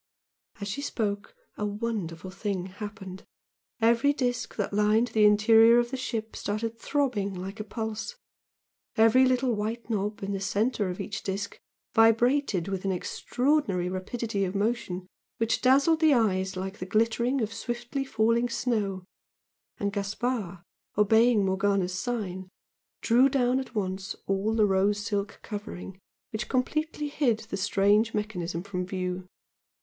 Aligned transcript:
As 0.59 0.67
she 0.67 0.81
spoke, 0.81 1.35
a 1.57 1.63
wonderful 1.67 2.31
thing 2.31 2.65
happened 2.65 3.23
every 3.79 4.13
disc 4.13 4.55
that 4.55 4.73
lined 4.73 5.09
the 5.09 5.25
interior 5.25 5.77
of 5.77 5.91
the 5.91 5.95
ship 5.95 6.35
started 6.35 6.79
throbbing 6.79 7.35
like 7.35 7.59
a 7.59 7.63
pulse, 7.63 8.15
every 8.95 9.25
little 9.27 9.53
white 9.53 9.91
knob 9.91 10.23
in 10.23 10.31
the 10.31 10.39
centre 10.39 10.89
of 10.89 10.99
each 10.99 11.21
disc 11.21 11.59
vibrated 11.93 12.67
with 12.67 12.83
an 12.83 12.91
extraordinary 12.91 13.89
rapidity 13.89 14.43
of 14.43 14.55
motion 14.55 15.05
which 15.37 15.61
dazzled 15.61 15.99
the 15.99 16.15
eyes 16.15 16.57
like 16.57 16.79
the 16.79 16.87
glittering 16.87 17.39
of 17.39 17.53
swiftly 17.53 18.03
falling 18.03 18.49
snow, 18.49 19.03
and 19.77 19.93
Gaspard, 19.93 20.63
obeying 20.97 21.45
Morgana's 21.45 21.93
sign, 21.93 22.49
drew 23.03 23.29
down 23.29 23.59
at 23.59 23.75
once 23.75 24.15
all 24.25 24.55
the 24.55 24.65
rose 24.65 25.05
silk 25.05 25.39
covering 25.43 25.99
which 26.31 26.49
completely 26.49 27.07
hid 27.07 27.41
the 27.51 27.55
strange 27.57 28.15
mechanism 28.15 28.63
from 28.63 28.83
view. 28.83 29.27